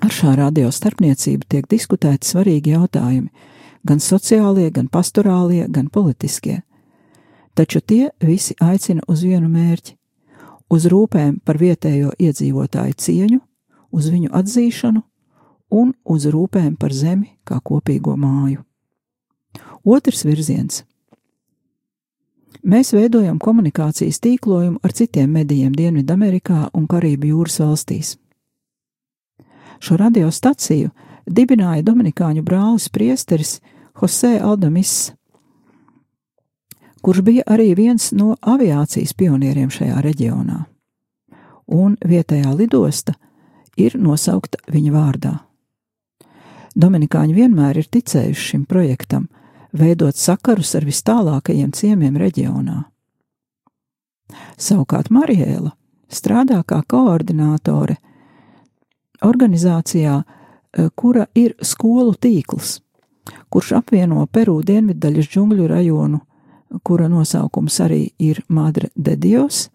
[0.00, 3.52] Ar šā radio starpniecību tiek diskutēti svarīgi jautājumi,
[3.84, 6.62] gan sociālie, gan pastorālie, gan politiskie.
[7.54, 9.96] Taču tie visi aicina uz vienu mērķi-
[10.74, 13.40] uz rūpēm par vietējo iedzīvotāju cieņu,
[13.92, 15.02] uz viņu atzīšanu
[15.70, 18.64] un uz rūpēm par zemi kā kopīgo māju.
[19.84, 20.82] Otrs virziens.
[22.64, 28.16] Mēs veidojam komunikācijas tīklojumu ar citiem medijiem Dienvidamerikā un Karību jūras valstīs.
[29.84, 30.90] Šo radiostaciju
[31.28, 33.58] dibināja Dominikāņu brālis priesteris
[34.00, 35.12] Jose Aldamis,
[37.02, 40.64] kurš bija arī viens no aviācijas pionieriem šajā reģionā,
[41.70, 43.14] un vietējā lidosta
[43.78, 45.34] ir nosaukta viņa vārdā.
[46.74, 49.28] Dominikāņi vienmēr ir ticējuši šim projektam,
[49.72, 52.82] veidot sakarus ar vistālākajiem ciemiem reģionā.
[54.58, 55.70] Savukārt Mariela
[56.10, 57.96] strādā kā koordinātore
[59.22, 62.80] organizācijā, eh, kura ir skolu tīkls,
[63.48, 66.20] kurš apvieno Peru dienviddaļas džungļu rajonu,
[66.82, 69.68] kura nosaukums arī ir Madre de Dios,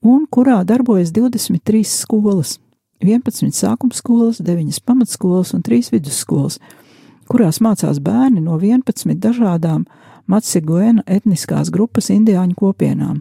[0.00, 2.58] un kurā darbojas 23 skolas,
[3.02, 6.60] 11 sākuma skolas, 9 pamatskolas un 3 vidusskolas,
[7.28, 9.86] kurās mācās bērni no 11 dažādām
[10.26, 13.20] Matsiguena etniskās grupas indiāņu kopienām,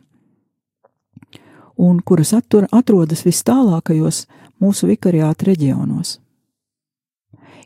[1.77, 4.23] un kuras attur, atrodas vis tālākajos
[4.61, 6.19] mūsu vikariāta reģionos.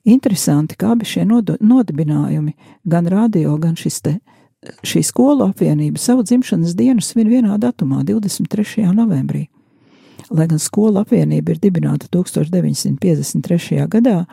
[0.03, 4.17] Interesanti, kā abi šie nodibinājumi, gan radio, gan šis te,
[4.83, 8.87] šī skolu apvienība savu dzimšanas dienu svin vienā datumā, 23.
[8.95, 9.47] novembrī.
[10.29, 13.87] Lai gan skolu apvienība ir dibināta 1953.
[13.89, 14.25] gadā,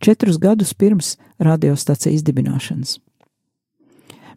[0.00, 2.98] četrus gadus pirms radiostacijas dibināšanas.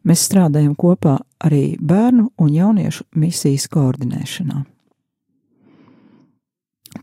[0.05, 4.61] Mēs strādājam kopā arī bērnu un jauniešu misijas koordinēšanā.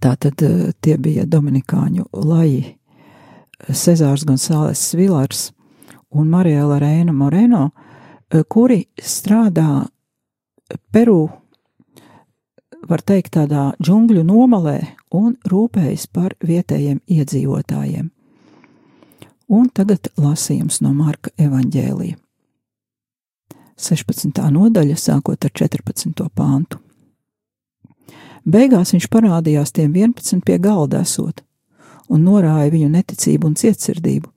[0.03, 2.77] Tātad eh, tie bija Dominikāņu laji
[3.71, 5.53] Cezārs Gonzāles Vilars
[6.11, 7.71] un Mariela Reina Moreno,
[8.31, 9.87] eh, kuri strādā
[10.91, 11.31] Peru
[12.89, 14.81] var teikt, tādā džungļu nomalē
[15.15, 18.11] un rūpējas par vietējiem iedzīvotājiem.
[19.49, 22.17] Un tagad lasījums no Marka evaņģēlija.
[23.77, 24.51] 16.
[24.51, 26.29] nodaļa, sākot ar 14.
[26.35, 26.79] pāntu.
[28.45, 31.43] Beigās viņš parādījās tiem 11 pie galda esot
[32.09, 34.31] un norāja viņu neticību un cietsirdību,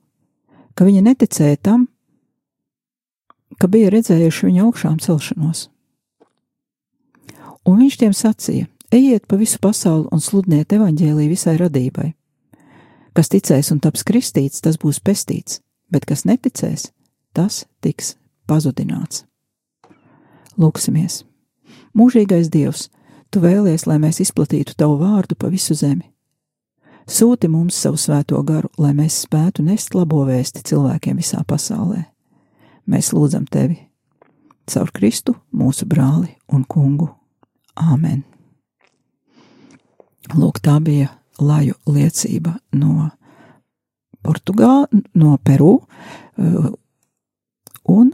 [0.74, 1.86] ka viņi neticēja tam,
[3.58, 5.68] ka bija redzējuši viņa augšām celšanos.
[7.66, 12.12] Un viņš tiem sacīja: Ejiet pa visu pasauli un sludiniet evaņģēlīju visai radībai.
[13.16, 16.90] Kas ticēs un taps kristīts, tas būs pestīts, bet kas neticēs,
[17.34, 18.14] tas tiks
[18.46, 19.24] pazudināts.
[20.56, 21.24] Lūksimies!
[21.96, 22.90] Mūžīgais Dievs,
[23.34, 26.06] Tu vēlies, lai mēs izplatītu Tavu vārdu pa visu zemi.
[27.06, 32.02] Sūti mums savu svēto garu, lai mēs spētu nest labo vēsti cilvēkiem visā pasaulē.
[32.90, 33.78] Mēs lūdzam Tevi
[34.66, 37.08] caur Kristu, mūsu brāli un kungu.
[37.78, 38.24] Āmen!
[40.34, 43.10] Lūk, tā bija laju liecība no
[44.26, 46.70] Portugāla, no Peru, uh,
[47.86, 48.10] un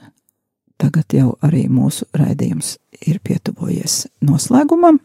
[0.76, 2.74] tagad jau arī mūsu raidījums
[3.06, 5.00] ir pietuvojies noslēgumam.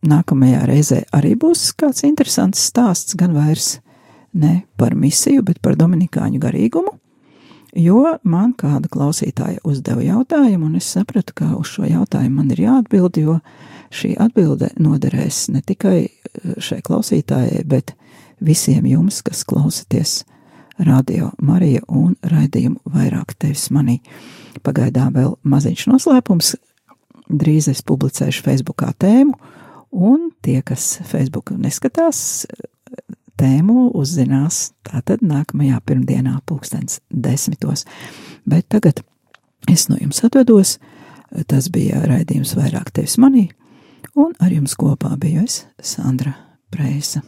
[0.00, 3.80] Nākamajā reizē arī būs kāds interesants stāsts, gan vairs
[4.32, 6.94] ne par misiju, bet par dominikāņu garīgumu,
[7.76, 12.64] jo man kāda klausītāja uzdeva jautājumu, un es sapratu, ka uz šo jautājumu man ir
[12.64, 13.38] jāatbild, jo
[13.92, 16.10] šī atbilde noderēs ne tikai eh,
[16.56, 17.94] šai klausītājai, bet
[18.40, 20.22] visiem jums, kas klausaties
[20.80, 24.00] radio Marija un raidījumu vairāk tevis manī.
[24.64, 26.54] Pagaidām vēl maziņš noslēpums.
[27.30, 29.36] Drīz es publicēšu Facebookā tēmu,
[29.92, 32.46] un tie, kas Facebook neskatās,
[33.40, 37.86] tēmu uzzinās tātad nākamajā pirmdienā, pulkstens desmitos.
[38.48, 39.02] Bet tagad
[39.70, 40.78] es no jums atvedos.
[41.46, 43.46] Tas bija raidījums vairāk tevis manī,
[44.18, 46.34] un ar jums kopā biju es, Sandra
[46.74, 47.22] Prēsa.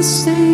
[0.00, 0.49] Mīlestības